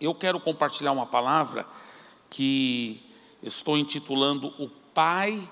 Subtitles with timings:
[0.00, 1.66] Eu quero compartilhar uma palavra
[2.30, 3.02] que
[3.42, 5.48] estou intitulando O Pai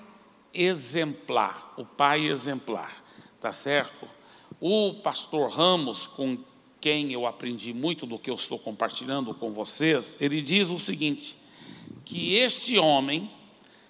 [0.53, 1.73] Exemplar.
[1.77, 3.03] O Pai Exemplar,
[3.41, 4.07] tá certo?
[4.59, 6.37] O pastor Ramos, com
[6.79, 11.37] quem eu aprendi muito do que eu estou compartilhando com vocês, ele diz o seguinte:
[12.05, 13.29] que este homem,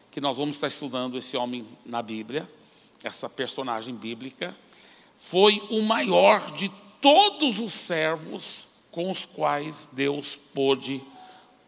[0.09, 2.49] que nós vamos estar estudando esse homem na Bíblia,
[3.03, 4.57] essa personagem bíblica,
[5.15, 6.69] foi o maior de
[6.99, 8.66] todos os servos
[8.98, 11.04] com os quais Deus pôde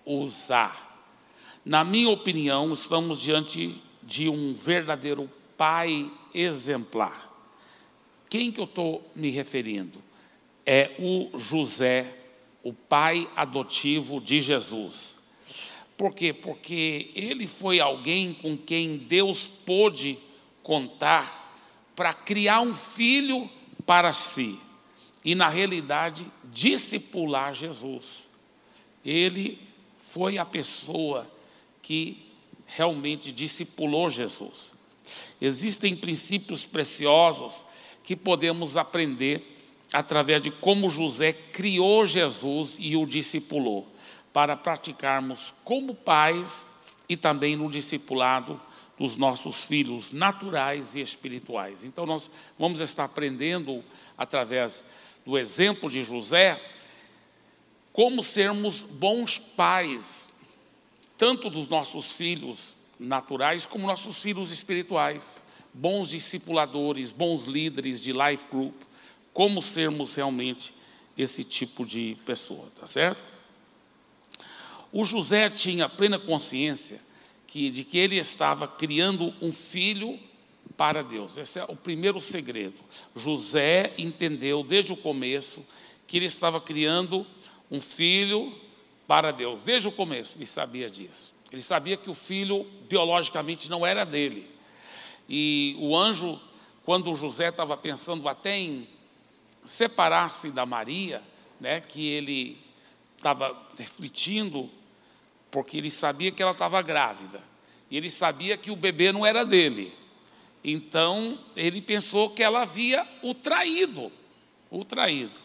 [0.04, 1.00] usar.
[1.64, 7.32] Na minha opinião, estamos diante de um verdadeiro pai exemplar.
[8.28, 10.02] Quem que eu estou me referindo?
[10.66, 12.18] É o José,
[12.64, 15.20] o pai adotivo de Jesus.
[15.96, 16.34] Por quê?
[16.34, 20.18] Porque ele foi alguém com quem Deus pôde
[20.64, 21.56] contar
[21.96, 23.48] para criar um filho
[23.86, 24.60] para si
[25.24, 28.30] e, na realidade, discipular Jesus.
[29.04, 29.60] Ele
[30.00, 31.30] foi a pessoa
[31.82, 32.26] que
[32.66, 34.74] realmente discipulou Jesus.
[35.42, 37.66] Existem princípios preciosos
[38.04, 39.58] que podemos aprender
[39.92, 43.88] através de como José criou Jesus e o discipulou,
[44.32, 46.68] para praticarmos como pais
[47.08, 48.62] e também no discipulado
[48.98, 51.84] dos nossos filhos naturais e espirituais.
[51.84, 53.84] Então, nós vamos estar aprendendo
[54.18, 54.86] através
[55.30, 56.60] do exemplo de José,
[57.94, 60.30] como sermos bons pais,
[61.16, 68.48] tanto dos nossos filhos naturais como nossos filhos espirituais, bons discipuladores, bons líderes de life
[68.52, 68.74] group,
[69.32, 70.74] como sermos realmente
[71.16, 73.24] esse tipo de pessoa, tá certo?
[74.92, 77.00] O José tinha plena consciência
[77.46, 80.20] que, de que ele estava criando um filho
[80.80, 81.38] para Deus.
[81.38, 82.80] Esse é o primeiro segredo.
[83.14, 85.62] José entendeu desde o começo
[86.08, 87.28] que ele estava criando
[87.70, 88.56] um filho
[89.06, 89.62] para Deus.
[89.62, 91.36] Desde o começo ele sabia disso.
[91.52, 94.50] Ele sabia que o filho biologicamente não era dele.
[95.28, 96.40] E o anjo,
[96.86, 98.88] quando José estava pensando até em
[99.66, 101.22] separar-se da Maria,
[101.60, 102.58] né, que ele
[103.18, 104.70] estava refletindo,
[105.52, 107.44] porque ele sabia que ela estava grávida.
[107.92, 109.99] E ele sabia que o bebê não era dele.
[110.64, 114.12] Então, ele pensou que ela havia o traído,
[114.70, 115.40] o traído.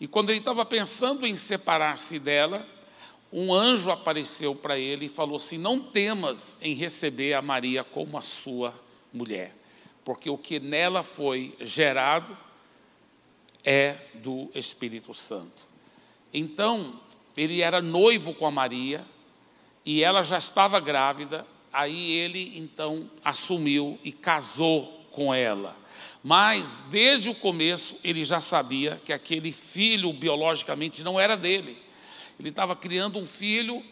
[0.00, 2.66] E quando ele estava pensando em separar-se dela,
[3.32, 8.18] um anjo apareceu para ele e falou assim: Não temas em receber a Maria como
[8.18, 8.74] a sua
[9.12, 9.54] mulher,
[10.04, 12.36] porque o que nela foi gerado
[13.64, 15.66] é do Espírito Santo.
[16.32, 17.00] Então,
[17.36, 19.04] ele era noivo com a Maria
[19.84, 25.76] e ela já estava grávida aí ele então assumiu e casou com ela.
[26.22, 31.76] Mas desde o começo ele já sabia que aquele filho biologicamente não era dele.
[32.38, 33.82] Ele estava criando um filho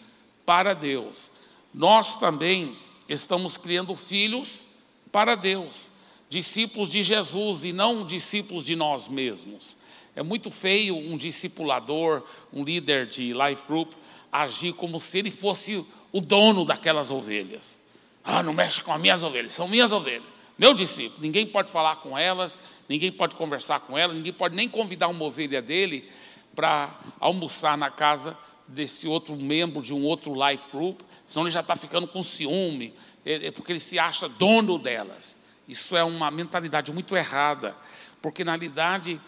[0.45, 1.31] para Deus.
[1.73, 2.77] Nós também
[3.09, 4.67] estamos criando filhos
[5.11, 5.91] para Deus,
[6.29, 9.77] discípulos de Jesus e não discípulos de nós mesmos.
[10.15, 13.93] É muito feio um discipulador, um líder de life group,
[14.33, 17.81] agir como se ele fosse o dono daquelas ovelhas.
[18.25, 20.25] Ah, não mexe com as minhas ovelhas, são minhas ovelhas.
[20.59, 22.59] Meu discípulo, ninguém pode falar com elas,
[22.89, 26.07] ninguém pode conversar com elas, ninguém pode nem convidar uma ovelha dele
[26.55, 28.37] para almoçar na casa
[28.69, 32.93] desse outro membro de um outro life group, senão ele já está ficando com ciúme,
[33.25, 35.39] é, é porque ele se acha dono delas.
[35.67, 37.75] Isso é uma mentalidade muito errada,
[38.21, 39.21] porque na realidade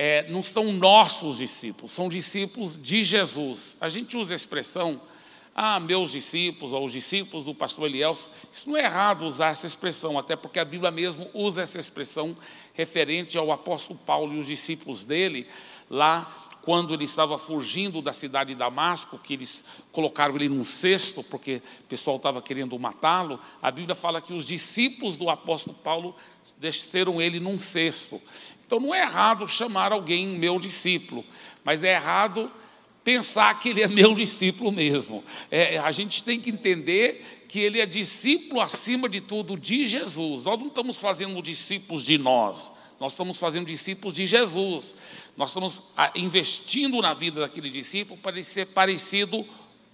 [0.00, 3.76] é, não são nossos discípulos, são discípulos de Jesus.
[3.80, 5.00] A gente usa a expressão
[5.52, 9.66] ah, meus discípulos, ou os discípulos do pastor Elielso, isso não é errado usar essa
[9.66, 12.36] expressão, até porque a Bíblia mesmo usa essa expressão
[12.74, 15.48] referente ao apóstolo Paulo e os discípulos dele,
[15.90, 16.32] lá
[16.62, 21.60] quando ele estava fugindo da cidade de Damasco, que eles colocaram ele num cesto, porque
[21.80, 26.14] o pessoal estava querendo matá-lo, a Bíblia fala que os discípulos do apóstolo Paulo
[26.58, 28.20] desceram ele num cesto.
[28.68, 31.24] Então não é errado chamar alguém meu discípulo,
[31.64, 32.52] mas é errado
[33.02, 35.24] pensar que ele é meu discípulo mesmo.
[35.50, 40.44] É, a gente tem que entender que ele é discípulo acima de tudo de Jesus.
[40.44, 42.70] Nós não estamos fazendo discípulos de nós,
[43.00, 44.94] nós estamos fazendo discípulos de Jesus.
[45.34, 49.46] Nós estamos ah, investindo na vida daquele discípulo para ele ser parecido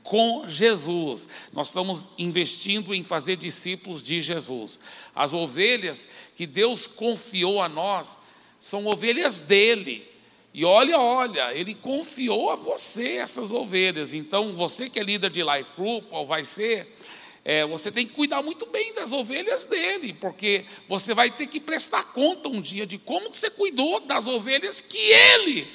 [0.02, 1.28] com Jesus.
[1.52, 4.80] Nós estamos investindo em fazer discípulos de Jesus.
[5.14, 8.18] As ovelhas que Deus confiou a nós
[8.58, 10.08] são ovelhas dele.
[10.52, 14.14] E olha, olha, ele confiou a você essas ovelhas.
[14.14, 16.96] Então, você que é líder de life group, ou vai ser,
[17.44, 21.60] é, você tem que cuidar muito bem das ovelhas dele, porque você vai ter que
[21.60, 25.66] prestar conta um dia de como você cuidou das ovelhas que ele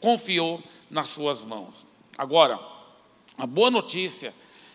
[0.00, 1.86] confiou nas suas mãos.
[2.18, 2.58] Agora,
[3.38, 4.32] A boa notícia,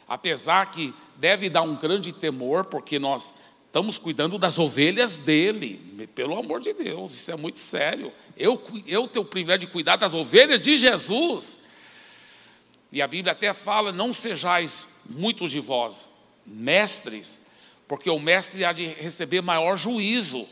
[0.07, 3.33] apesar que deve dar um grande temor, porque nós
[3.71, 5.79] estamos cuidando das ovelhas dele,
[6.13, 8.12] pelo amor de Deus, isso é muito sério.
[8.35, 11.57] Eu, eu tenho o privilégio de cuidar das ovelhas de Jesus.
[12.91, 16.09] E a Bíblia até fala: não sejais muitos de vós
[16.45, 17.39] mestres,
[17.88, 20.45] porque o mestre há de receber maior juízo.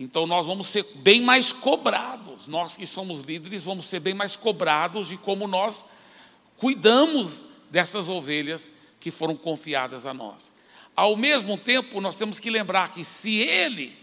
[0.00, 2.46] Então nós vamos ser bem mais cobrados.
[2.46, 5.84] Nós que somos líderes vamos ser bem mais cobrados de como nós
[6.56, 10.55] cuidamos dessas ovelhas que foram confiadas a nós.
[10.96, 13.94] Ao mesmo tempo, nós temos que lembrar que se ele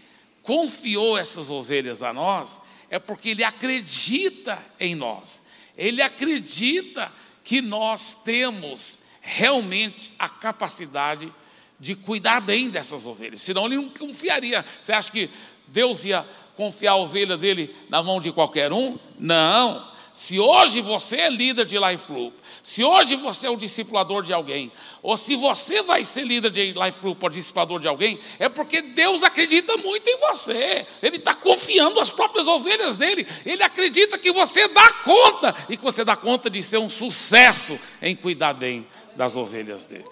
[0.42, 5.42] confiou essas ovelhas a nós, é porque ele acredita em nós.
[5.76, 7.12] Ele acredita
[7.42, 11.32] que nós temos realmente a capacidade
[11.80, 13.42] de cuidar bem dessas ovelhas.
[13.42, 14.64] Senão ele não confiaria.
[14.80, 15.28] Você acha que
[15.66, 16.24] Deus ia
[16.56, 18.98] confiar a ovelha dele na mão de qualquer um?
[19.18, 19.93] Não.
[20.14, 22.32] Se hoje você é líder de life group,
[22.62, 24.70] se hoje você é o discipulador de alguém,
[25.02, 28.80] ou se você vai ser líder de life group ou discipulador de alguém, é porque
[28.80, 30.86] Deus acredita muito em você.
[31.02, 33.26] Ele está confiando as próprias ovelhas dele.
[33.44, 37.76] Ele acredita que você dá conta e que você dá conta de ser um sucesso
[38.00, 40.06] em cuidar bem das ovelhas dele.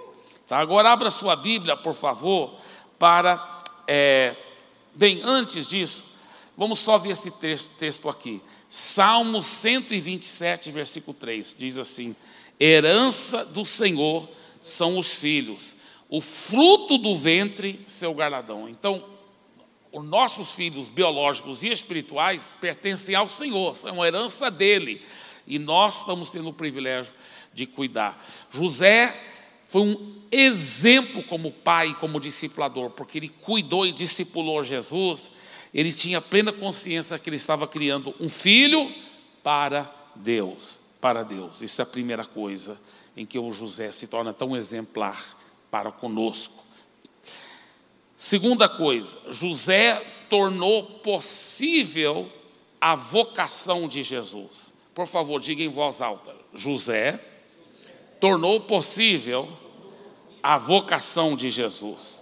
[0.48, 0.58] Tá?
[0.58, 2.58] Agora abra sua Bíblia, por favor,
[2.98, 3.62] para.
[3.86, 4.34] É,
[4.96, 6.04] bem, antes disso,
[6.56, 7.30] vamos só ver esse
[7.78, 8.42] texto aqui.
[8.74, 12.16] Salmo 127, versículo 3, diz assim:
[12.58, 14.26] Herança do Senhor
[14.62, 15.76] são os filhos,
[16.08, 18.66] o fruto do ventre, seu galardão.
[18.66, 19.04] Então,
[19.92, 25.02] os nossos filhos biológicos e espirituais pertencem ao Senhor, são herança dele.
[25.46, 27.12] E nós estamos tendo o privilégio
[27.52, 28.26] de cuidar.
[28.50, 29.14] José
[29.68, 35.30] foi um exemplo como pai, como discipulador, porque ele cuidou e discipulou Jesus.
[35.72, 38.92] Ele tinha plena consciência que ele estava criando um filho
[39.42, 41.62] para Deus, para Deus.
[41.62, 42.78] Isso é a primeira coisa
[43.16, 45.36] em que o José se torna tão exemplar
[45.70, 46.62] para conosco.
[48.14, 52.30] Segunda coisa, José tornou possível
[52.80, 54.72] a vocação de Jesus.
[54.94, 57.18] Por favor, diga em voz alta: José
[58.20, 59.48] tornou possível
[60.42, 62.21] a vocação de Jesus.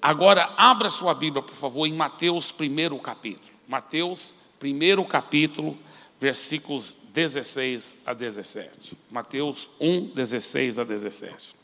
[0.00, 3.52] Agora, abra sua Bíblia, por favor, em Mateus, primeiro capítulo.
[3.68, 5.78] Mateus, primeiro capítulo,
[6.18, 8.96] versículos 16 a 17.
[9.10, 11.54] Mateus 1, 16 a 17.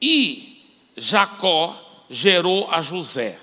[0.00, 0.64] E
[0.96, 3.38] Jacó gerou a José,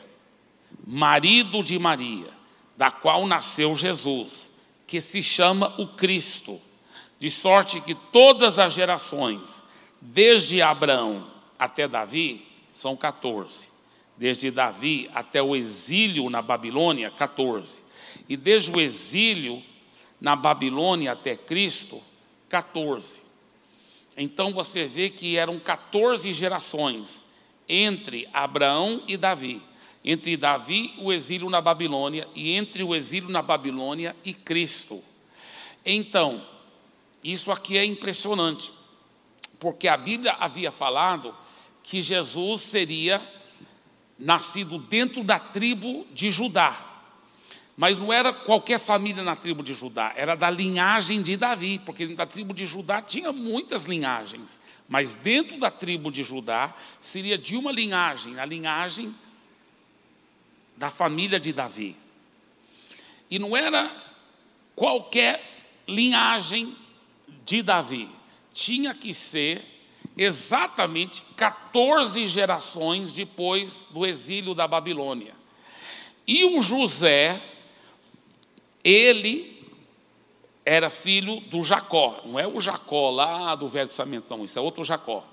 [0.86, 2.30] marido de Maria,
[2.78, 6.60] da qual nasceu Jesus, que se chama o Cristo
[7.18, 9.64] de sorte que todas as gerações,
[10.02, 11.28] desde Abraão
[11.58, 12.46] até Davi,
[12.76, 13.72] são 14.
[14.18, 17.82] Desde Davi até o exílio na Babilônia, 14.
[18.28, 19.64] E desde o exílio
[20.20, 22.04] na Babilônia até Cristo,
[22.50, 23.22] 14.
[24.18, 27.24] Então você vê que eram 14 gerações
[27.68, 29.62] entre Abraão e Davi,
[30.04, 35.02] entre Davi o exílio na Babilônia e entre o exílio na Babilônia e Cristo.
[35.86, 36.46] Então,
[37.24, 38.74] isso aqui é impressionante,
[39.60, 41.34] porque a Bíblia havia falado
[41.86, 43.22] que Jesus seria
[44.18, 46.92] nascido dentro da tribo de Judá.
[47.78, 52.08] Mas não era qualquer família na tribo de Judá, era da linhagem de Davi, porque
[52.08, 54.60] da tribo de Judá tinha muitas linhagens.
[54.88, 59.14] Mas dentro da tribo de Judá seria de uma linhagem, a linhagem
[60.78, 61.96] da família de Davi.
[63.30, 63.92] E não era
[64.76, 65.44] qualquer
[65.88, 66.76] linhagem
[67.46, 68.10] de Davi
[68.54, 69.75] tinha que ser
[70.18, 75.34] exatamente 14 gerações depois do exílio da Babilônia.
[76.28, 77.40] E o José,
[78.84, 79.56] ele
[80.64, 84.62] era filho do Jacó, não é o Jacó lá do Velho Testamento, não, isso é
[84.62, 85.24] outro Jacó.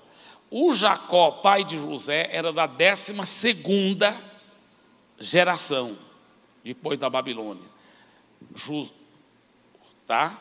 [0.51, 3.15] O Jacó, pai de José, era da 12
[5.19, 5.97] geração
[6.63, 7.67] depois da Babilônia.
[10.05, 10.39] Tá?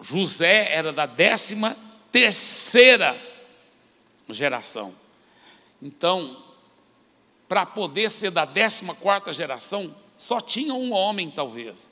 [0.00, 1.76] José era da décima
[2.10, 3.31] terceira
[4.28, 4.94] geração.
[5.80, 6.36] Então,
[7.48, 11.90] para poder ser da décima quarta geração, só tinha um homem, talvez,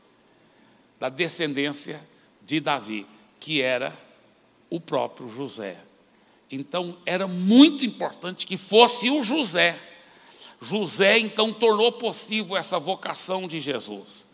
[0.98, 2.06] da descendência
[2.42, 3.06] de Davi,
[3.38, 3.96] que era
[4.68, 5.78] o próprio José.
[6.50, 9.78] Então, era muito importante que fosse o José.
[10.60, 14.30] José, então, tornou possível essa vocação de Jesus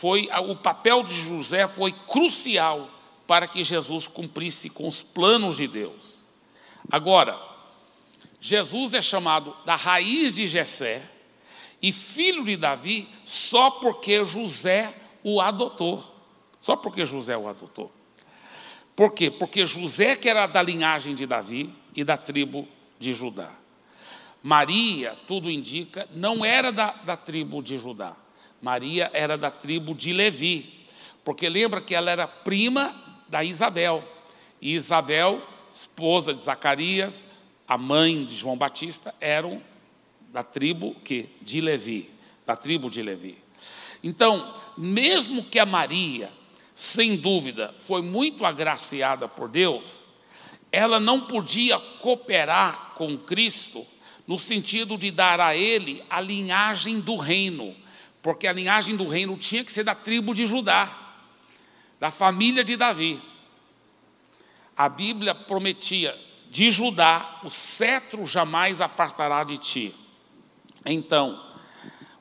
[0.00, 2.88] foi o papel de José foi crucial
[3.30, 6.20] para que Jesus cumprisse com os planos de Deus.
[6.90, 7.40] Agora,
[8.40, 11.00] Jesus é chamado da raiz de Jessé
[11.80, 16.02] e filho de Davi só porque José o adotou.
[16.60, 17.92] Só porque José o adotou.
[18.96, 19.30] Por quê?
[19.30, 22.66] Porque José, que era da linhagem de Davi e da tribo
[22.98, 23.52] de Judá.
[24.42, 28.16] Maria, tudo indica, não era da, da tribo de Judá.
[28.60, 30.84] Maria era da tribo de Levi,
[31.24, 34.04] porque lembra que ela era prima da Isabel.
[34.60, 37.26] E Isabel, esposa de Zacarias,
[37.66, 39.62] a mãe de João Batista, eram
[40.32, 42.10] da tribo que de Levi,
[42.44, 43.38] da tribo de Levi.
[44.02, 46.30] Então, mesmo que a Maria,
[46.74, 50.04] sem dúvida, foi muito agraciada por Deus,
[50.72, 53.86] ela não podia cooperar com Cristo
[54.26, 57.74] no sentido de dar a ele a linhagem do reino,
[58.22, 61.09] porque a linhagem do reino tinha que ser da tribo de Judá,
[62.00, 63.22] da família de Davi.
[64.74, 66.18] A Bíblia prometia
[66.50, 69.94] de Judá, o cetro jamais apartará de ti.
[70.84, 71.40] Então,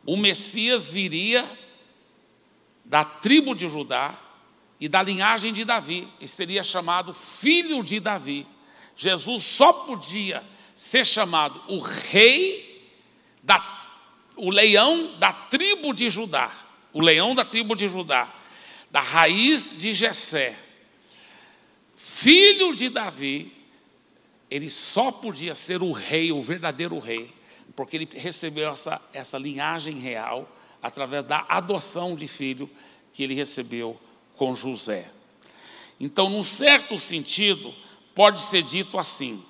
[0.05, 1.49] o Messias viria
[2.83, 4.13] da tribo de Judá
[4.79, 8.45] e da linhagem de Davi, e seria chamado filho de Davi.
[8.95, 10.43] Jesus só podia
[10.75, 12.91] ser chamado o rei
[13.41, 13.77] da
[14.35, 16.49] o leão da tribo de Judá,
[16.93, 18.33] o leão da tribo de Judá,
[18.91, 20.57] da raiz de Jessé,
[21.95, 23.51] filho de Davi,
[24.49, 27.33] ele só podia ser o rei, o verdadeiro rei,
[27.75, 30.49] porque ele recebeu essa, essa linhagem real
[30.81, 32.69] através da adoção de filho
[33.13, 33.99] que ele recebeu
[34.35, 35.11] com José.
[35.99, 37.73] Então, num certo sentido,
[38.15, 39.43] pode ser dito assim: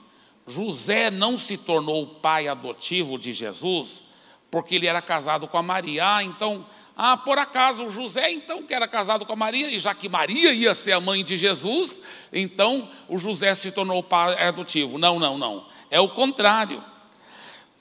[0.46, 4.03] José não se tornou o pai adotivo de Jesus
[4.51, 6.15] porque ele era casado com a Maria.
[6.17, 6.65] Ah, então,
[7.01, 10.10] ah, por acaso o José, então, que era casado com a Maria, e já que
[10.10, 11.98] Maria ia ser a mãe de Jesus,
[12.34, 14.98] então o José se tornou pai adotivo.
[14.98, 15.65] Não, não, não.
[15.89, 16.84] É o contrário.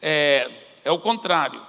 [0.00, 0.48] É,
[0.84, 1.60] é o contrário.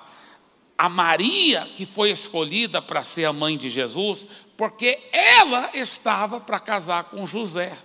[0.78, 6.60] A Maria que foi escolhida para ser a mãe de Jesus, porque ela estava para
[6.60, 7.76] casar com José.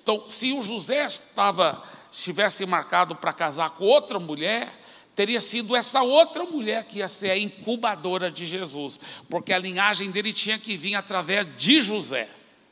[0.00, 1.82] Então, se o José estava,
[2.12, 4.83] estivesse marcado para casar com outra mulher,
[5.14, 10.10] teria sido essa outra mulher que ia ser a incubadora de Jesus, porque a linhagem
[10.10, 12.28] dele tinha que vir através de José,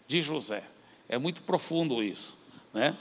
[0.07, 0.65] de José.
[1.09, 2.37] É muito profundo isso,
[2.73, 2.97] né?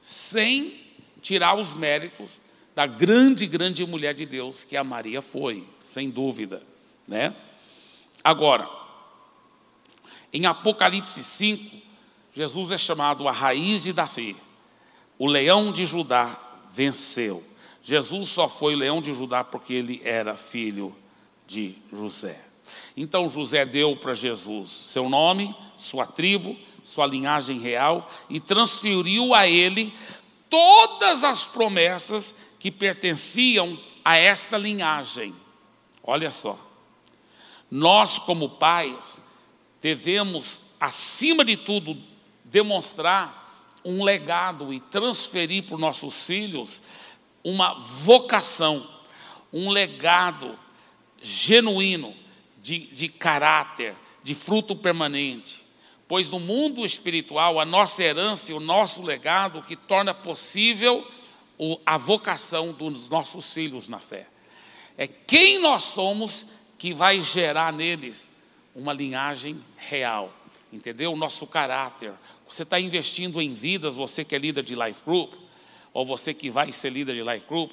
[0.00, 0.80] Sem
[1.22, 2.40] tirar os méritos
[2.74, 6.62] da grande, grande mulher de Deus que a Maria foi, sem dúvida,
[7.08, 7.34] né?
[8.22, 8.68] Agora,
[10.32, 11.76] em Apocalipse 5,
[12.34, 14.36] Jesus é chamado a raiz de Davi,
[15.18, 16.38] o leão de Judá
[16.70, 17.42] venceu.
[17.86, 20.92] Jesus só foi leão de Judá porque ele era filho
[21.46, 22.44] de José.
[22.96, 29.46] Então José deu para Jesus seu nome, sua tribo, sua linhagem real e transferiu a
[29.46, 29.94] ele
[30.50, 35.32] todas as promessas que pertenciam a esta linhagem.
[36.02, 36.58] Olha só.
[37.70, 39.22] Nós, como pais,
[39.80, 41.96] devemos, acima de tudo,
[42.44, 46.82] demonstrar um legado e transferir para os nossos filhos
[47.46, 48.84] uma vocação,
[49.52, 50.58] um legado
[51.22, 52.12] genuíno
[52.60, 55.64] de, de caráter, de fruto permanente.
[56.08, 61.06] Pois no mundo espiritual, a nossa herança e o nosso legado que torna possível
[61.86, 64.26] a vocação dos nossos filhos na fé.
[64.98, 68.32] É quem nós somos que vai gerar neles
[68.74, 70.34] uma linhagem real,
[70.72, 71.12] entendeu?
[71.12, 72.12] O nosso caráter.
[72.48, 75.45] Você está investindo em vidas, você que é líder de life group,
[75.96, 77.72] ou você que vai ser líder de life group,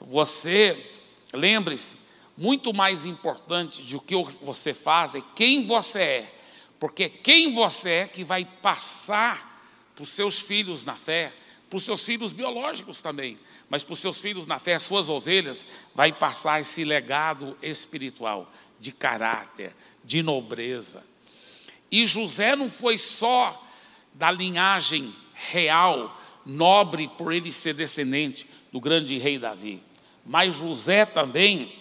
[0.00, 0.92] você,
[1.32, 1.98] lembre-se,
[2.36, 6.34] muito mais importante do que você faz é quem você é,
[6.78, 11.32] porque quem você é que vai passar para os seus filhos na fé,
[11.68, 13.36] para os seus filhos biológicos também,
[13.68, 18.48] mas para os seus filhos na fé, as suas ovelhas, vai passar esse legado espiritual
[18.78, 21.02] de caráter, de nobreza.
[21.90, 23.60] E José não foi só
[24.12, 29.82] da linhagem real nobre por ele ser descendente do grande rei Davi.
[30.24, 31.74] Mas José também,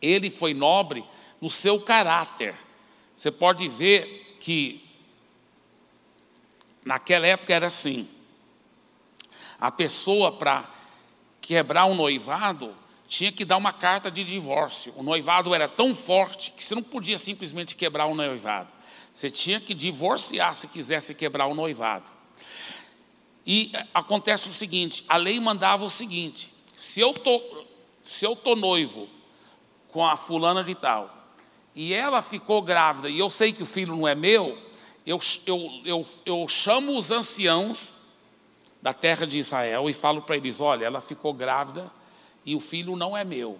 [0.00, 1.04] ele foi nobre
[1.40, 2.54] no seu caráter.
[3.14, 4.84] Você pode ver que
[6.84, 8.08] naquela época era assim.
[9.60, 10.68] A pessoa para
[11.40, 12.74] quebrar um noivado
[13.08, 14.92] tinha que dar uma carta de divórcio.
[14.96, 18.68] O noivado era tão forte que você não podia simplesmente quebrar o um noivado.
[19.12, 22.17] Você tinha que divorciar se quisesse quebrar o um noivado.
[23.50, 27.42] E acontece o seguinte: a lei mandava o seguinte: se eu tô,
[28.04, 29.08] se eu tô noivo
[29.90, 31.16] com a fulana de tal
[31.74, 34.58] e ela ficou grávida e eu sei que o filho não é meu,
[35.06, 37.94] eu, eu, eu, eu chamo os anciãos
[38.82, 41.90] da terra de Israel e falo para eles: olha, ela ficou grávida
[42.44, 43.58] e o filho não é meu.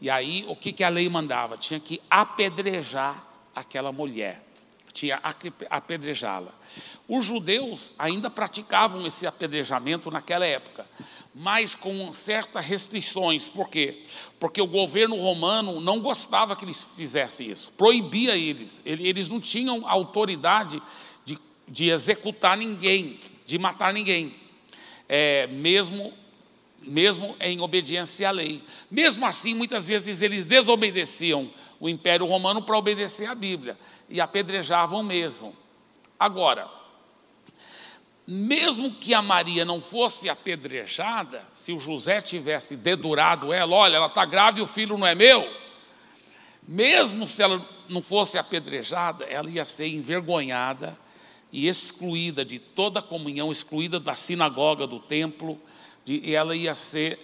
[0.00, 1.56] E aí, o que, que a lei mandava?
[1.56, 4.42] Tinha que apedrejar aquela mulher.
[4.92, 5.20] Tinha
[5.68, 6.52] apedrejá-la.
[7.08, 10.86] Os judeus ainda praticavam esse apedrejamento naquela época,
[11.34, 13.48] mas com certas restrições.
[13.48, 14.04] Por quê?
[14.38, 18.82] Porque o governo romano não gostava que eles fizessem isso, proibia eles.
[18.84, 20.82] Eles não tinham autoridade
[21.24, 24.34] de, de executar ninguém, de matar ninguém,
[25.08, 26.12] é, mesmo
[26.82, 28.62] mesmo em obediência à lei.
[28.90, 33.76] Mesmo assim, muitas vezes eles desobedeciam o Império Romano para obedecer à Bíblia
[34.08, 35.56] e apedrejavam mesmo.
[36.18, 36.68] Agora,
[38.26, 44.06] mesmo que a Maria não fosse apedrejada, se o José tivesse dedurado ela, olha, ela
[44.06, 45.48] está grávida e o filho não é meu,
[46.68, 50.96] mesmo se ela não fosse apedrejada, ela ia ser envergonhada
[51.50, 55.60] e excluída de toda a comunhão, excluída da sinagoga, do templo,
[56.06, 57.18] e ela ia ser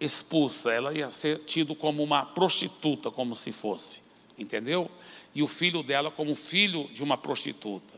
[0.00, 4.02] expulsa, ela ia ser tido como uma prostituta, como se fosse,
[4.36, 4.90] entendeu?
[5.34, 7.94] E o filho dela como filho de uma prostituta.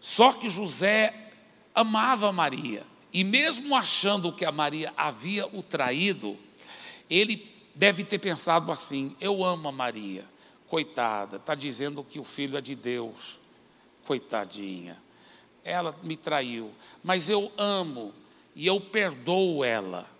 [0.00, 1.14] Só que José
[1.74, 6.36] amava Maria, e mesmo achando que a Maria havia o traído,
[7.08, 10.24] ele deve ter pensado assim: eu amo a Maria,
[10.68, 13.38] coitada, está dizendo que o filho é de Deus,
[14.06, 14.96] coitadinha,
[15.64, 18.12] ela me traiu, mas eu amo
[18.54, 20.10] e eu perdoo ela.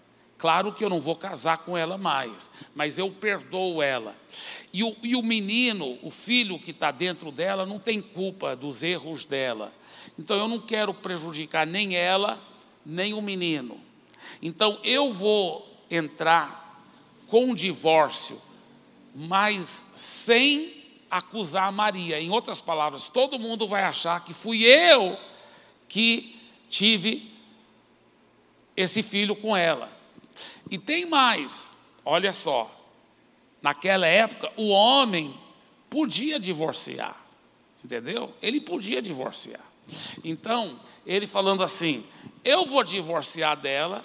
[0.43, 4.13] Claro que eu não vou casar com ela mais, mas eu perdoo ela.
[4.73, 8.83] E o, e o menino, o filho que está dentro dela, não tem culpa dos
[8.83, 9.73] erros dela.
[10.19, 12.43] Então eu não quero prejudicar nem ela,
[12.85, 13.79] nem o menino.
[14.43, 16.83] Então eu vou entrar
[17.29, 18.37] com um divórcio,
[19.15, 20.75] mas sem
[21.09, 22.21] acusar a Maria.
[22.21, 25.17] Em outras palavras, todo mundo vai achar que fui eu
[25.89, 26.37] que
[26.69, 27.31] tive
[28.77, 30.02] esse filho com ela.
[30.73, 32.75] E tem mais, olha só,
[33.61, 35.35] naquela época o homem
[35.91, 37.23] podia divorciar,
[37.85, 38.33] entendeu?
[38.41, 39.61] Ele podia divorciar.
[40.25, 42.03] Então, ele falando assim:
[42.43, 44.03] eu vou divorciar dela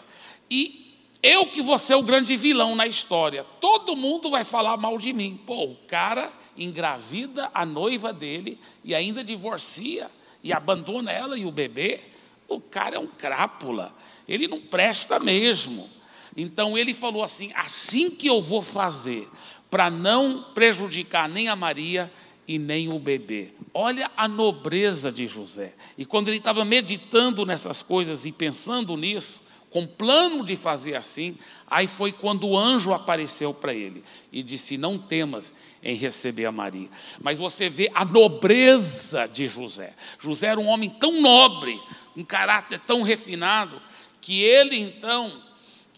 [0.51, 3.45] e eu que vou ser o grande vilão na história.
[3.61, 5.39] Todo mundo vai falar mal de mim.
[5.45, 10.11] Pô, o cara engravida a noiva dele e ainda divorcia
[10.43, 12.01] e abandona ela e o bebê.
[12.45, 13.95] O cara é um crápula.
[14.27, 15.95] Ele não presta mesmo.
[16.37, 19.27] Então ele falou assim: assim que eu vou fazer,
[19.71, 22.11] para não prejudicar nem a Maria
[22.47, 23.49] e nem o bebê.
[23.73, 25.73] Olha a nobreza de José.
[25.97, 31.37] E quando ele estava meditando nessas coisas e pensando nisso, com plano de fazer assim,
[31.69, 36.51] aí foi quando o anjo apareceu para ele e disse: Não temas em receber a
[36.51, 36.89] Maria.
[37.19, 39.93] Mas você vê a nobreza de José.
[40.19, 41.79] José era um homem tão nobre,
[42.15, 43.81] um caráter tão refinado,
[44.21, 45.46] que ele então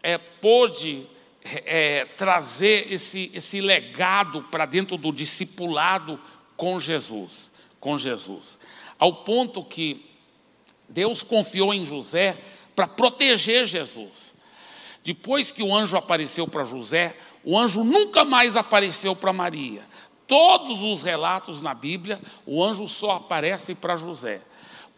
[0.02, 1.06] é, pôde
[1.44, 6.20] é, trazer esse, esse legado para dentro do discipulado
[6.56, 8.60] com Jesus, com Jesus,
[8.98, 10.06] ao ponto que
[10.88, 12.38] Deus confiou em José
[12.76, 14.36] para proteger Jesus.
[15.04, 19.84] Depois que o anjo apareceu para José, o anjo nunca mais apareceu para Maria.
[20.28, 24.42] Todos os relatos na Bíblia, o anjo só aparece para José.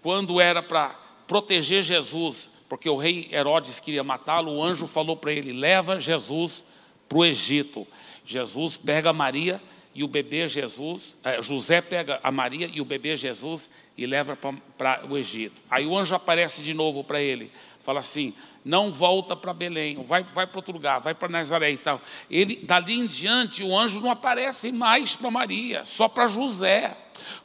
[0.01, 0.89] Quando era para
[1.27, 6.63] proteger Jesus porque o rei Herodes queria matá-lo, o anjo falou para ele: leva Jesus
[7.09, 7.85] para o Egito.
[8.23, 9.61] Jesus pega Maria
[9.93, 14.37] e o bebê Jesus, eh, José pega a Maria e o bebê Jesus e leva
[14.77, 15.61] para o Egito.
[15.69, 20.23] Aí o anjo aparece de novo para ele, fala assim: não volta para Belém, vai,
[20.23, 22.01] vai para outro lugar, vai para Nazaré e tal.
[22.29, 26.95] Ele, dali em diante, o anjo não aparece mais para Maria, só para José,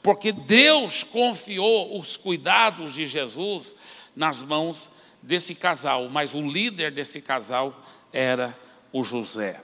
[0.04, 3.74] porque Deus confiou os cuidados de Jesus
[4.14, 4.94] nas mãos
[5.26, 8.56] desse casal, mas o líder desse casal era
[8.92, 9.60] o José.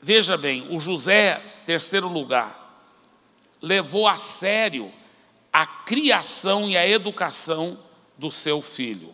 [0.00, 2.86] Veja bem, o José, terceiro lugar,
[3.60, 4.92] levou a sério
[5.52, 7.76] a criação e a educação
[8.16, 9.12] do seu filho.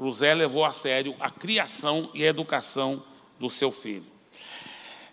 [0.00, 3.04] José levou a sério a criação e a educação
[3.38, 4.10] do seu filho.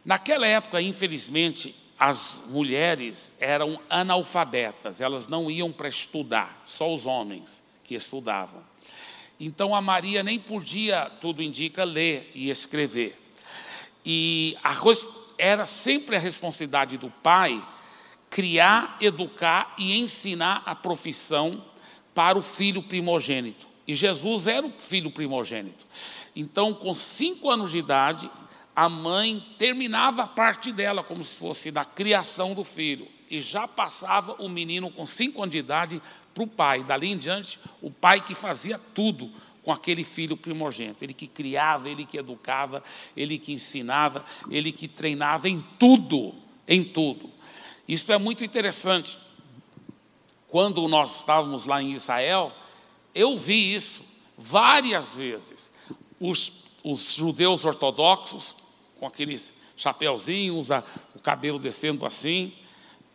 [0.05, 7.61] Naquela época, infelizmente, as mulheres eram analfabetas, elas não iam para estudar, só os homens
[7.83, 8.63] que estudavam.
[9.39, 13.17] Então a Maria nem podia, tudo indica, ler e escrever.
[14.05, 14.75] E a,
[15.37, 17.63] era sempre a responsabilidade do pai
[18.29, 21.63] criar, educar e ensinar a profissão
[22.13, 23.67] para o filho primogênito.
[23.87, 25.85] E Jesus era o filho primogênito.
[26.35, 28.29] Então, com cinco anos de idade,
[28.75, 33.67] a mãe terminava a parte dela, como se fosse da criação do filho, e já
[33.67, 36.01] passava o menino com cinco anos de idade
[36.39, 36.83] para o pai.
[36.83, 39.29] Dali em diante, o pai que fazia tudo
[39.63, 41.03] com aquele filho primogênito.
[41.03, 42.83] Ele que criava, ele que educava,
[43.15, 46.33] ele que ensinava, ele que treinava em tudo,
[46.67, 47.29] em tudo.
[47.87, 49.17] Isso é muito interessante.
[50.47, 52.51] quando nós estávamos lá em Israel,
[53.13, 54.03] eu vi isso
[54.35, 55.71] várias vezes.
[56.19, 56.51] Os,
[56.83, 58.55] os judeus ortodoxos,
[58.99, 60.69] com aqueles chapéuzinhos,
[61.13, 62.51] o cabelo descendo assim,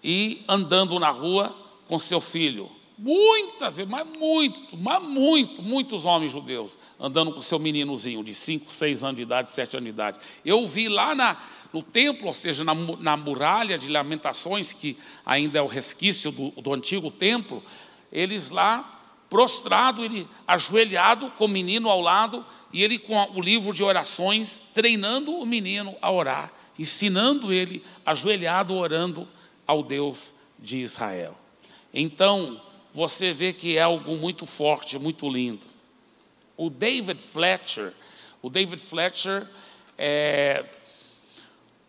[0.02, 1.54] e andando na rua
[1.88, 2.70] com seu filho.
[2.96, 8.72] Muitas vezes, mas muito, mas muito, muitos homens judeus andando com seu meninozinho de 5,
[8.72, 10.20] 6 anos de idade, 7 anos de idade.
[10.44, 15.58] Eu vi lá na, no templo, ou seja, na, na muralha de lamentações, que ainda
[15.58, 17.62] é o resquício do, do antigo templo,
[18.12, 18.94] eles lá
[19.28, 24.62] prostrado, ele ajoelhado com o menino ao lado e ele com o livro de orações,
[24.72, 29.28] treinando o menino a orar, ensinando ele ajoelhado orando
[29.66, 31.36] ao Deus de Israel.
[31.92, 32.60] Então,
[32.94, 35.66] você vê que é algo muito forte, muito lindo.
[36.56, 37.92] O David Fletcher,
[38.40, 39.48] o David Fletcher
[39.98, 40.64] é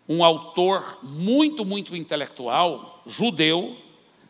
[0.10, 3.78] um autor muito, muito intelectual, judeu,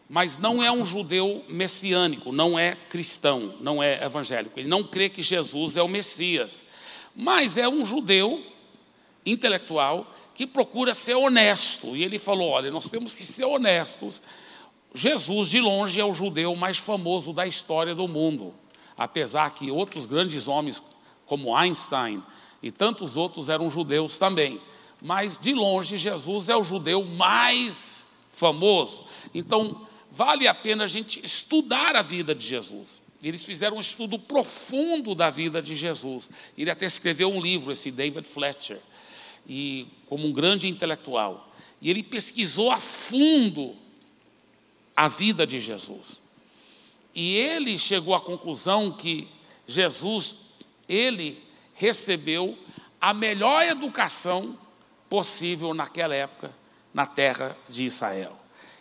[0.10, 4.60] mas não é um judeu messiânico, não é cristão, não é evangélico.
[4.60, 6.66] Ele não crê que Jesus é o Messias,
[7.16, 8.44] mas é um judeu
[9.26, 11.96] intelectual que procura ser honesto.
[11.96, 14.22] E ele falou: olha, nós temos que ser honestos
[14.96, 18.54] Jesus, de longe, é o judeu mais famoso da história do mundo,
[18.98, 20.82] apesar que outros grandes homens,
[21.26, 22.24] como Einstein
[22.64, 24.60] e tantos outros, eram judeus também.
[25.02, 29.04] Mas, de longe, Jesus é o judeu mais famoso.
[29.34, 33.02] Então, vale a pena a gente estudar a vida de Jesus.
[33.22, 36.30] Eles fizeram um estudo profundo da vida de Jesus.
[36.58, 38.80] Ele até escreveu um livro, esse David Fletcher,
[39.46, 41.54] e como um grande intelectual.
[41.82, 43.76] E ele pesquisou a fundo
[44.96, 46.22] a vida de Jesus.
[47.14, 49.28] E ele chegou à conclusão que
[49.68, 50.36] Jesus,
[50.88, 51.42] ele
[51.74, 52.58] recebeu
[53.00, 54.58] a melhor educação
[55.10, 56.54] possível naquela época
[56.94, 58.38] na terra de Israel.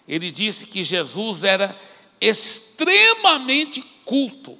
[0.07, 1.79] Ele disse que Jesus era
[2.20, 4.59] extremamente culto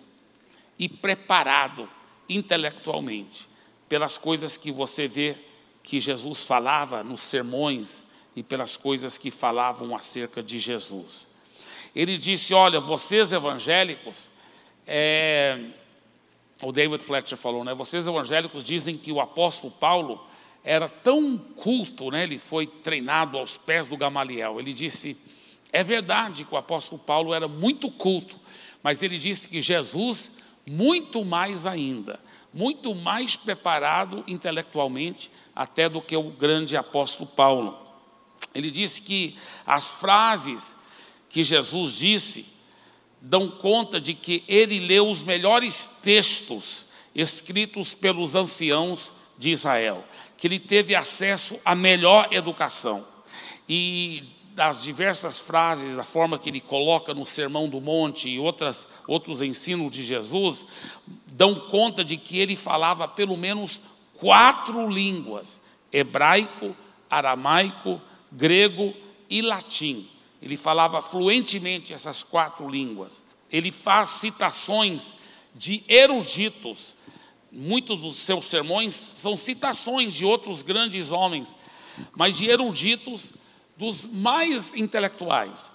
[0.79, 1.89] e preparado
[2.29, 3.49] intelectualmente
[3.89, 5.37] pelas coisas que você vê
[5.83, 11.29] que Jesus falava nos sermões e pelas coisas que falavam acerca de Jesus.
[11.95, 14.31] Ele disse: Olha, vocês evangélicos,
[14.87, 15.59] é,
[16.61, 17.75] o David Fletcher falou, né?
[17.75, 20.25] Vocês evangélicos dizem que o apóstolo Paulo
[20.65, 22.23] era tão culto, né?
[22.23, 24.59] Ele foi treinado aos pés do Gamaliel.
[24.59, 25.17] Ele disse:
[25.73, 28.41] É verdade que o apóstolo Paulo era muito culto,
[28.83, 30.33] mas ele disse que Jesus,
[30.69, 32.19] muito mais ainda,
[32.53, 37.79] muito mais preparado intelectualmente até do que o grande apóstolo Paulo.
[38.55, 40.77] Ele disse que as frases
[41.29, 42.55] que Jesus disse
[43.21, 50.05] dão conta de que ele leu os melhores textos escritos pelos anciãos de Israel,
[50.37, 53.05] que ele teve acesso à melhor educação.
[53.67, 58.87] E das diversas frases, da forma que ele coloca no Sermão do Monte e outras,
[59.07, 60.67] outros ensinos de Jesus,
[61.27, 63.81] dão conta de que ele falava pelo menos
[64.13, 66.77] quatro línguas: hebraico,
[67.11, 68.95] aramaico, grego
[69.29, 70.09] e latim.
[70.45, 73.25] Ele falava fluentemente essas quatro línguas.
[73.51, 75.15] Ele faz citações
[75.55, 76.95] de eruditos.
[77.51, 81.57] Muitos dos seus sermões são citações de outros grandes homens,
[82.15, 83.33] mas de eruditos
[83.75, 85.73] dos mais intelectuais.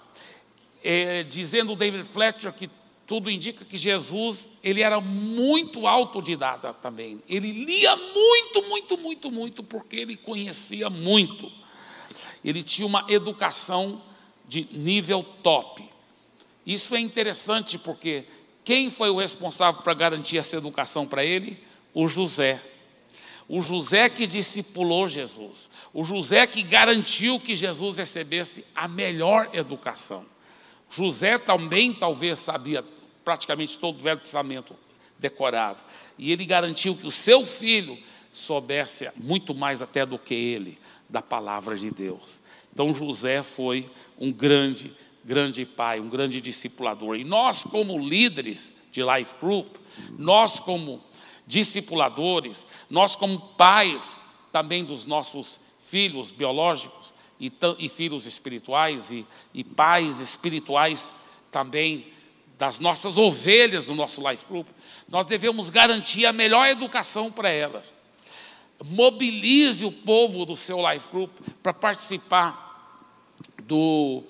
[0.84, 2.70] É, dizendo David Fletcher que
[3.08, 7.20] tudo indica que Jesus ele era muito autodidata também.
[7.28, 11.50] Ele lia muito, muito, muito, muito, porque ele conhecia muito.
[12.44, 14.00] Ele tinha uma educação
[14.50, 15.88] de nível top.
[16.66, 18.24] Isso é interessante porque
[18.64, 21.56] quem foi o responsável para garantir essa educação para ele?
[21.94, 22.60] O José.
[23.48, 25.70] O José que discipulou Jesus.
[25.94, 30.26] O José que garantiu que Jesus recebesse a melhor educação.
[30.90, 32.84] José também talvez sabia
[33.24, 34.74] praticamente todo o Velho Testamento
[35.16, 35.80] decorado.
[36.18, 37.96] E ele garantiu que o seu filho
[38.32, 40.76] soubesse muito mais até do que ele
[41.08, 42.40] da palavra de Deus.
[42.72, 43.88] Então José foi
[44.20, 47.16] um grande, grande pai, um grande discipulador.
[47.16, 49.76] E nós, como líderes de Life Group,
[50.18, 51.02] nós, como
[51.46, 54.20] discipuladores, nós, como pais
[54.52, 61.14] também dos nossos filhos biológicos e, e filhos espirituais e, e pais espirituais
[61.50, 62.12] também
[62.58, 64.68] das nossas ovelhas do nosso Life Group,
[65.08, 67.96] nós devemos garantir a melhor educação para elas.
[68.84, 71.30] Mobilize o povo do seu Life Group
[71.62, 72.69] para participar
[73.70, 74.24] do,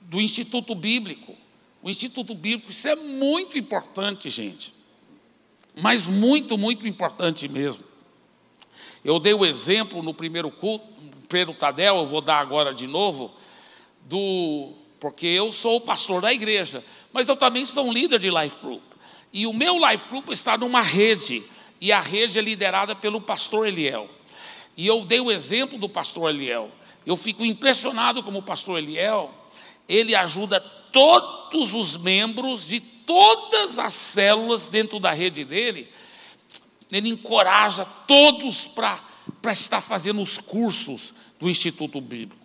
[0.00, 1.36] do Instituto Bíblico.
[1.82, 4.72] O Instituto Bíblico, isso é muito importante, gente.
[5.76, 7.84] Mas muito, muito importante mesmo.
[9.04, 10.86] Eu dei o exemplo no primeiro culto,
[11.28, 13.30] primeiro Tadel, eu vou dar agora de novo,
[14.06, 18.30] do, porque eu sou o pastor da igreja, mas eu também sou um líder de
[18.30, 18.82] life group.
[19.32, 21.44] E o meu life group está numa rede,
[21.78, 24.08] e a rede é liderada pelo pastor Eliel.
[24.76, 26.70] E eu dei o exemplo do pastor Eliel.
[27.06, 29.32] Eu fico impressionado como o pastor Eliel,
[29.88, 35.88] ele ajuda todos os membros de todas as células dentro da rede dele,
[36.90, 39.00] ele encoraja todos para
[39.52, 42.44] estar fazendo os cursos do Instituto Bíblico.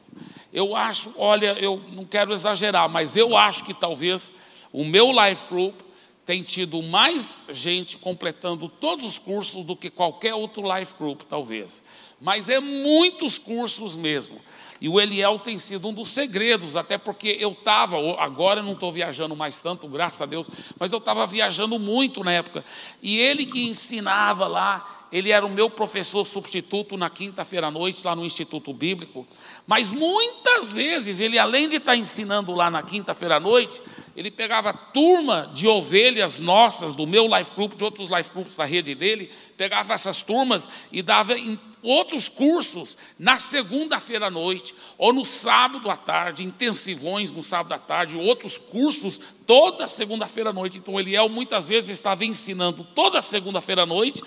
[0.53, 4.31] Eu acho, olha, eu não quero exagerar, mas eu acho que talvez
[4.71, 5.79] o meu life group
[6.25, 11.83] tem tido mais gente completando todos os cursos do que qualquer outro life group, talvez.
[12.21, 14.39] Mas é muitos cursos mesmo.
[14.79, 18.73] E o Eliel tem sido um dos segredos, até porque eu estava, agora eu não
[18.73, 20.47] estou viajando mais tanto, graças a Deus,
[20.79, 22.65] mas eu estava viajando muito na época.
[23.01, 28.03] E ele que ensinava lá, ele era o meu professor substituto na quinta-feira à noite,
[28.03, 29.27] lá no Instituto Bíblico.
[29.67, 33.79] Mas muitas vezes, ele, além de estar ensinando lá na quinta-feira à noite,
[34.15, 38.65] ele pegava turma de ovelhas nossas, do meu life group, de outros life groups da
[38.65, 41.33] rede dele, pegava essas turmas e dava
[41.81, 47.79] outros cursos na segunda-feira à noite, ou no sábado à tarde, intensivões no sábado à
[47.79, 50.77] tarde, outros cursos toda segunda-feira à noite.
[50.77, 54.21] Então, Eliel muitas vezes estava ensinando toda segunda-feira à noite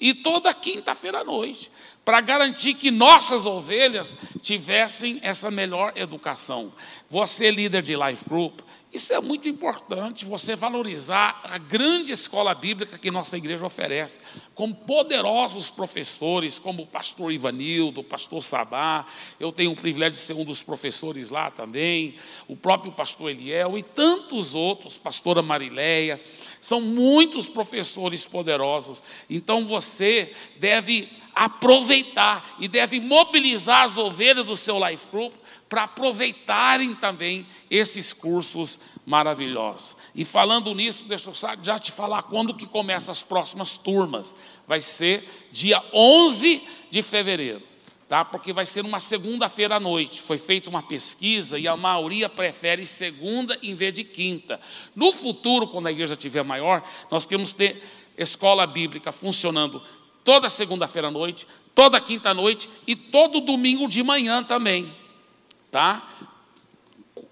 [0.00, 1.70] e toda quinta-feira à noite,
[2.04, 6.72] para garantir que nossas ovelhas tivessem essa melhor educação.
[7.10, 12.96] Você, líder de life group, isso é muito importante, você valorizar a grande escola bíblica
[12.96, 14.18] que nossa igreja oferece,
[14.54, 19.04] com poderosos professores, como o pastor Ivanildo, o pastor Sabá,
[19.38, 22.14] eu tenho o privilégio de ser um dos professores lá também,
[22.48, 26.18] o próprio pastor Eliel e tantos outros, pastora Marileia,
[26.58, 34.84] são muitos professores poderosos, então você deve aproveitar e deve mobilizar as ovelhas do seu
[34.84, 35.32] life group
[35.68, 39.96] para aproveitarem também esses cursos maravilhosos.
[40.16, 44.34] E falando nisso, deixa eu já te falar quando que começa as próximas turmas.
[44.66, 47.62] Vai ser dia 11 de fevereiro,
[48.08, 48.24] tá?
[48.24, 50.20] Porque vai ser uma segunda-feira à noite.
[50.20, 54.60] Foi feita uma pesquisa e a maioria prefere segunda em vez de quinta.
[54.92, 57.80] No futuro, quando a igreja estiver maior, nós queremos ter
[58.16, 59.80] escola bíblica funcionando
[60.28, 64.86] toda segunda-feira à noite, toda quinta à noite e todo domingo de manhã também
[65.70, 66.08] tá?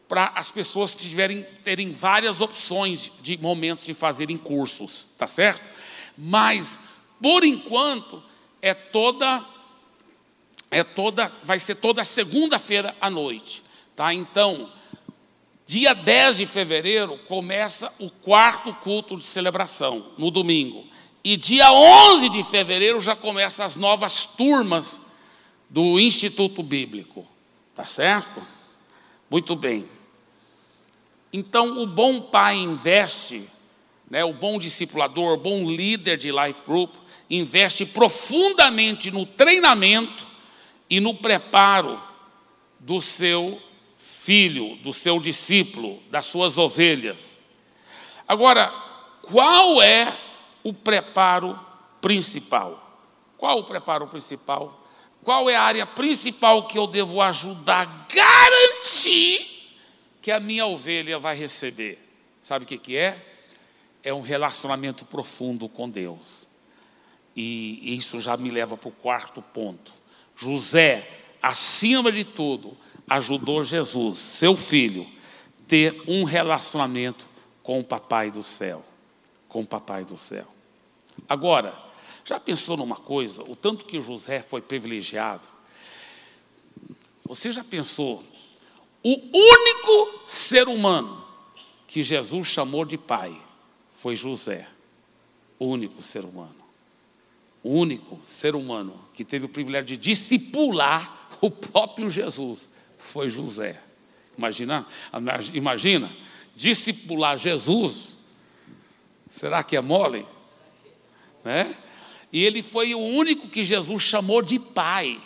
[0.08, 5.68] Para as pessoas tiverem, terem várias opções de momentos de fazerem cursos, tá certo?
[6.16, 6.80] Mas,
[7.20, 8.22] por enquanto,
[8.62, 9.44] é toda,
[10.70, 13.64] é toda, vai ser toda segunda-feira à noite,
[13.96, 14.14] tá?
[14.14, 14.70] Então,
[15.66, 20.86] dia 10 de fevereiro começa o quarto culto de celebração, no domingo.
[21.28, 25.02] E dia 11 de fevereiro já começa as novas turmas
[25.68, 27.26] do Instituto Bíblico.
[27.74, 28.40] Tá certo?
[29.28, 29.88] Muito bem.
[31.32, 33.42] Então, o bom pai investe,
[34.08, 36.94] né, o bom discipulador, o bom líder de life group,
[37.28, 40.28] investe profundamente no treinamento
[40.88, 42.00] e no preparo
[42.78, 43.60] do seu
[43.96, 47.42] filho, do seu discípulo, das suas ovelhas.
[48.28, 48.72] Agora,
[49.22, 50.25] qual é
[50.66, 51.56] o preparo
[52.00, 53.00] principal?
[53.38, 54.84] Qual o preparo principal?
[55.22, 59.78] Qual é a área principal que eu devo ajudar a garantir
[60.20, 62.00] que a minha ovelha vai receber?
[62.42, 63.24] Sabe o que, que é?
[64.02, 66.48] É um relacionamento profundo com Deus.
[67.36, 69.92] E isso já me leva para o quarto ponto.
[70.34, 71.08] José,
[71.40, 72.76] acima de tudo,
[73.08, 75.06] ajudou Jesus, seu filho,
[75.68, 77.28] ter um relacionamento
[77.62, 78.84] com o Papai do céu.
[79.48, 80.55] Com o Papai do céu.
[81.28, 81.76] Agora,
[82.24, 83.42] já pensou numa coisa?
[83.44, 85.46] O tanto que José foi privilegiado.
[87.24, 88.22] Você já pensou?
[89.02, 91.24] O único ser humano
[91.86, 93.36] que Jesus chamou de pai
[93.94, 94.68] foi José.
[95.58, 96.56] O único ser humano.
[97.62, 103.80] O único ser humano que teve o privilégio de discipular o próprio Jesus foi José.
[104.36, 104.86] Imagina,
[105.52, 106.10] imagina,
[106.54, 108.18] discipular Jesus.
[109.28, 110.26] Será que é mole?
[111.46, 111.76] Né?
[112.32, 115.20] E ele foi o único que Jesus chamou de pai.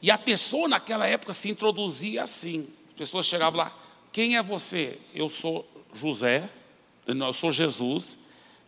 [0.00, 2.68] E a pessoa naquela época se introduzia assim.
[2.90, 3.76] As pessoas chegavam lá:
[4.12, 4.96] Quem é você?
[5.12, 6.48] Eu sou José,
[7.04, 8.16] eu sou Jesus,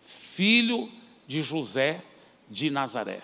[0.04, 0.90] filho
[1.24, 2.02] de José
[2.50, 3.22] de Nazaré.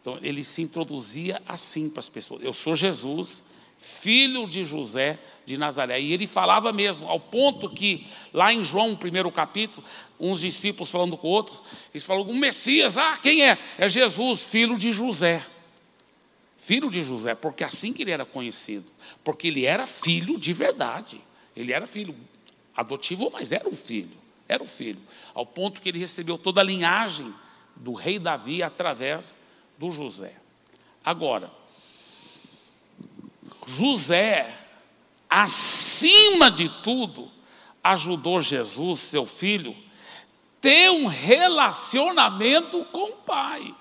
[0.00, 3.42] Então ele se introduzia assim para as pessoas: Eu sou Jesus,
[3.76, 6.00] filho de José de Nazaré.
[6.00, 8.04] E ele falava mesmo, ao ponto que,
[8.34, 9.86] lá em João, primeiro capítulo,
[10.18, 11.62] uns discípulos falando com outros,
[11.94, 13.56] eles falaram: o Messias, ah, quem é?
[13.78, 15.42] É Jesus, filho de José.
[16.56, 18.90] Filho de José, porque assim que ele era conhecido,
[19.22, 21.20] porque ele era filho de verdade.
[21.56, 22.14] Ele era filho
[22.76, 24.16] adotivo, mas era um filho.
[24.48, 25.00] Era o filho.
[25.32, 27.32] Ao ponto que ele recebeu toda a linhagem
[27.76, 29.38] do rei Davi através
[29.78, 30.34] do José.
[31.04, 31.52] Agora,
[33.66, 34.65] José,
[35.28, 37.30] acima de tudo,
[37.82, 39.76] ajudou Jesus, seu filho,
[40.60, 43.74] ter um relacionamento com o Pai.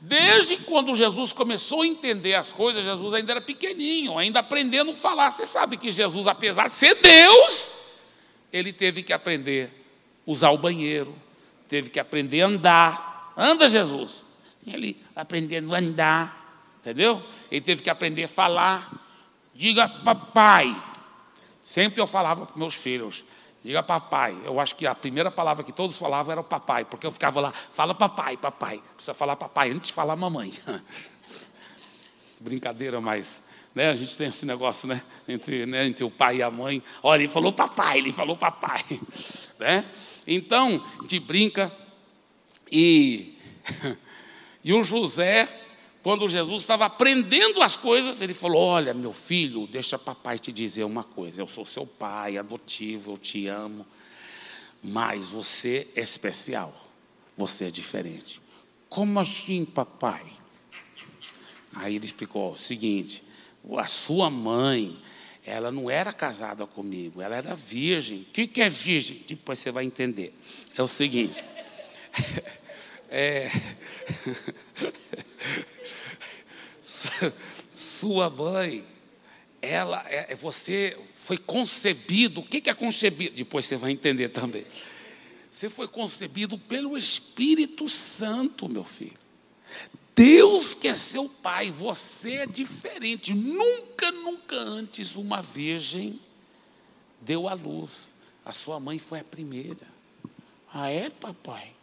[0.00, 4.94] Desde quando Jesus começou a entender as coisas, Jesus ainda era pequenininho, ainda aprendendo a
[4.94, 5.30] falar.
[5.30, 7.72] Você sabe que Jesus, apesar de ser Deus,
[8.52, 9.70] ele teve que aprender
[10.26, 11.14] a usar o banheiro,
[11.68, 13.32] teve que aprender a andar.
[13.36, 14.24] Anda, Jesus.
[14.66, 17.22] Ele aprendendo a andar, entendeu?
[17.50, 19.05] Ele teve que aprender a falar.
[19.56, 20.76] Diga papai.
[21.64, 23.24] Sempre eu falava para meus filhos,
[23.64, 24.36] diga papai.
[24.44, 27.40] Eu acho que a primeira palavra que todos falavam era o papai, porque eu ficava
[27.40, 28.82] lá, fala papai, papai.
[28.94, 30.52] Precisa falar papai antes de falar mamãe.
[32.38, 33.42] Brincadeira, mas
[33.74, 36.82] né, a gente tem esse negócio né, entre, né, entre o pai e a mãe.
[37.02, 38.84] Olha, ele falou papai, ele falou papai.
[39.58, 39.86] Né?
[40.26, 41.72] Então, gente brinca
[42.70, 43.38] e,
[44.62, 45.48] e o José
[46.06, 50.84] quando Jesus estava aprendendo as coisas, ele falou: Olha, meu filho, deixa papai te dizer
[50.84, 51.42] uma coisa.
[51.42, 53.84] Eu sou seu pai adotivo, eu te amo,
[54.80, 56.72] mas você é especial,
[57.36, 58.40] você é diferente.
[58.88, 60.24] Como assim, papai?
[61.74, 63.20] Aí ele explicou o seguinte:
[63.76, 64.96] a sua mãe,
[65.44, 68.20] ela não era casada comigo, ela era virgem.
[68.20, 69.24] O que, é virgem?
[69.26, 70.32] Depois você vai entender.
[70.76, 71.42] É o seguinte.
[73.08, 73.50] É,
[77.74, 78.84] sua mãe,
[79.62, 82.40] ela, é, é, você foi concebido.
[82.40, 83.36] O que é concebido?
[83.36, 84.66] Depois você vai entender também.
[85.50, 89.18] Você foi concebido pelo Espírito Santo, meu filho.
[90.14, 93.34] Deus que é seu pai, você é diferente.
[93.34, 96.18] Nunca, nunca antes uma virgem
[97.20, 98.14] deu à luz.
[98.44, 99.86] A sua mãe foi a primeira.
[100.72, 101.75] Ah, é, papai?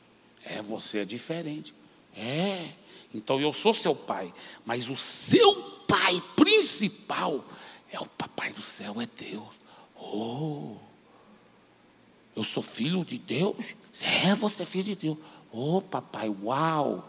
[0.45, 1.73] É, você é diferente.
[2.15, 2.69] É.
[3.13, 4.33] Então eu sou seu pai,
[4.65, 5.55] mas o seu
[5.87, 7.45] pai principal
[7.91, 9.53] é o papai do céu, é Deus.
[9.95, 10.75] Oh.
[12.35, 13.75] Eu sou filho de Deus?
[14.01, 15.17] É, você é filho de Deus.
[15.51, 17.07] Oh, papai, uau.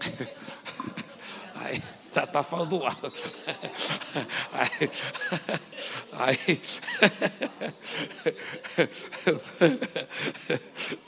[1.54, 1.80] Aí,
[2.12, 3.12] já está falando alto.
[4.52, 4.90] Aí,
[6.12, 6.60] aí,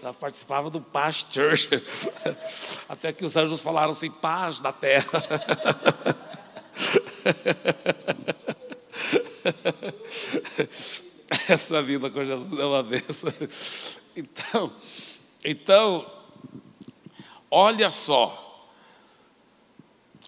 [0.03, 1.69] já participava do Paz Church.
[2.89, 5.23] Até que os anjos falaram assim: paz na terra.
[11.49, 13.33] Essa vida com Jesus é uma benção.
[14.15, 14.73] Então,
[15.45, 16.11] então,
[17.51, 18.52] olha só.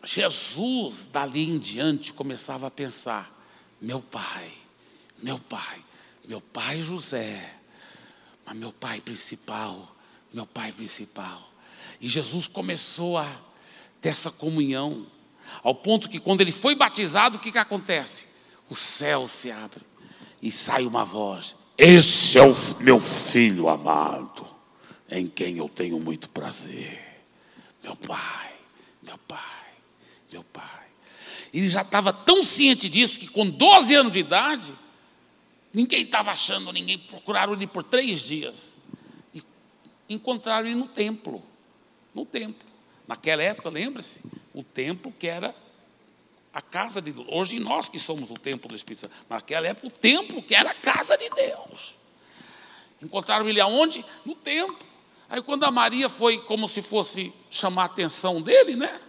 [0.05, 3.35] Jesus, dali em diante, começava a pensar:
[3.81, 4.53] meu pai,
[5.23, 5.83] meu pai,
[6.27, 7.55] meu pai José,
[8.45, 9.95] mas meu pai principal,
[10.33, 11.51] meu pai principal.
[12.01, 13.31] E Jesus começou a
[14.01, 15.07] ter essa comunhão,
[15.63, 18.29] ao ponto que quando ele foi batizado, o que, que acontece?
[18.69, 19.83] O céu se abre
[20.43, 24.47] e sai uma voz: Esse é o meu filho amado,
[25.11, 27.01] em quem eu tenho muito prazer.
[27.83, 28.55] Meu pai,
[29.03, 29.64] meu pai
[30.35, 30.85] meu pai.
[31.53, 34.75] Ele já estava tão ciente disso que com 12 anos de idade,
[35.73, 38.75] ninguém estava achando, ninguém procuraram ele por três dias.
[39.33, 39.43] E
[40.09, 41.41] encontraram ele no templo.
[42.13, 42.67] No templo.
[43.07, 45.55] Naquela época, lembre-se, o templo que era
[46.53, 47.27] a casa de Deus.
[47.31, 49.15] Hoje nós que somos o templo do Espírito Santo.
[49.29, 51.95] Mas naquela época, o templo que era a casa de Deus.
[53.01, 54.05] Encontraram ele aonde?
[54.25, 54.79] No templo.
[55.29, 59.01] Aí quando a Maria foi como se fosse chamar a atenção dele, né?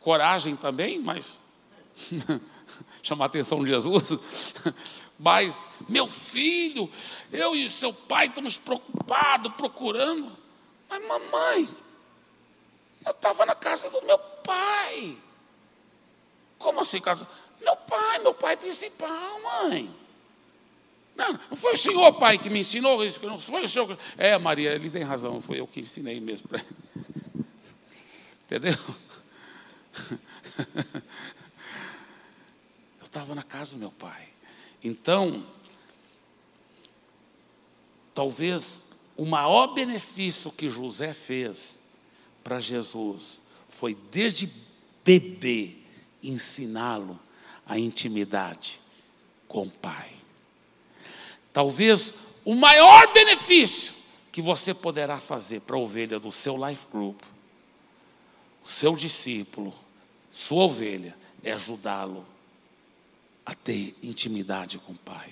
[0.00, 1.40] Coragem também, mas
[3.02, 4.12] chamar a atenção de Jesus.
[5.22, 6.90] Mas, meu filho,
[7.30, 10.32] eu e seu pai estamos preocupados, procurando.
[10.88, 11.68] Mas, mamãe,
[13.04, 15.14] eu estava na casa do meu pai.
[16.58, 17.28] Como assim, casa?
[17.60, 19.94] Meu pai, meu pai principal, mãe.
[21.14, 23.20] Não, não foi o senhor, pai, que me ensinou isso.
[23.26, 23.98] Não foi o senhor.
[24.16, 27.44] É, Maria, ele tem razão, foi eu que ensinei mesmo para ele.
[28.44, 28.78] Entendeu?
[33.00, 34.28] Eu estava na casa do meu pai.
[34.82, 35.46] Então,
[38.14, 38.84] talvez
[39.16, 41.80] o maior benefício que José fez
[42.42, 44.50] para Jesus foi desde
[45.04, 45.76] bebê
[46.22, 47.18] ensiná-lo
[47.66, 48.80] a intimidade
[49.46, 50.12] com o Pai.
[51.52, 52.14] Talvez
[52.44, 53.94] o maior benefício
[54.32, 57.20] que você poderá fazer para a ovelha do seu life group
[58.70, 59.74] seu discípulo,
[60.30, 62.24] sua ovelha, é ajudá-lo
[63.44, 65.30] a ter intimidade com o Pai.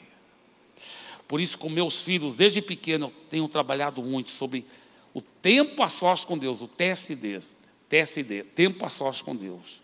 [1.29, 4.67] Por isso, com meus filhos, desde pequeno, eu tenho trabalhado muito sobre
[5.15, 7.39] o tempo a sós com Deus, o TSD,
[7.89, 9.81] TSD, tempo a sós com Deus.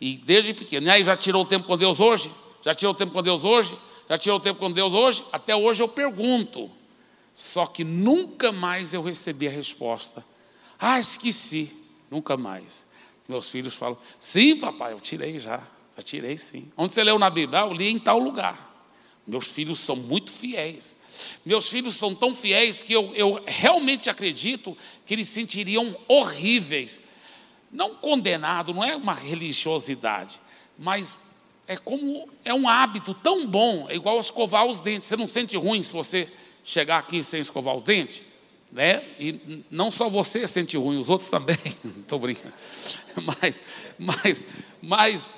[0.00, 2.30] E desde pequeno, e aí já tirou o tempo com Deus hoje?
[2.62, 3.78] Já tirou o tempo com Deus hoje?
[4.08, 5.24] Já tirou o tempo com Deus hoje?
[5.32, 6.70] Até hoje eu pergunto.
[7.34, 10.24] Só que nunca mais eu recebi a resposta.
[10.78, 11.83] Ah, esqueci.
[12.14, 12.86] Nunca mais.
[13.28, 15.60] Meus filhos falam: Sim, papai, eu tirei já.
[15.96, 16.70] Já tirei sim.
[16.76, 17.62] Onde você leu na Bíblia?
[17.62, 18.72] Ah, eu li em tal lugar.
[19.26, 20.96] Meus filhos são muito fiéis.
[21.44, 27.00] Meus filhos são tão fiéis que eu, eu realmente acredito que eles sentiriam horríveis.
[27.72, 30.40] Não condenado, não é uma religiosidade,
[30.78, 31.20] mas
[31.66, 35.08] é como é um hábito tão bom, é igual escovar os dentes.
[35.08, 36.30] Você não sente ruim se você
[36.62, 38.22] chegar aqui sem escovar os dentes?
[38.74, 39.04] Né?
[39.20, 41.56] E não só você sente ruim, os outros também.
[41.96, 42.52] Estou brincando.
[43.40, 43.60] Mas,
[43.96, 44.44] mas,
[44.82, 45.28] mas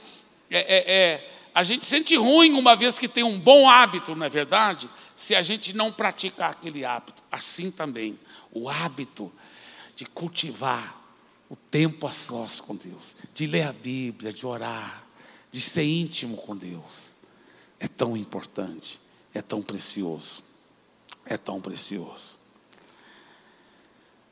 [0.50, 4.24] é, é, é, a gente sente ruim uma vez que tem um bom hábito, não
[4.24, 4.88] é verdade?
[5.14, 7.22] Se a gente não praticar aquele hábito.
[7.30, 8.18] Assim também,
[8.50, 9.30] o hábito
[9.94, 10.98] de cultivar
[11.50, 15.04] o tempo a sós com Deus, de ler a Bíblia, de orar,
[15.52, 17.16] de ser íntimo com Deus,
[17.78, 18.98] é tão importante,
[19.34, 20.42] é tão precioso,
[21.26, 22.35] é tão precioso.